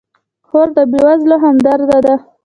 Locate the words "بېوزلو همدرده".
0.91-1.97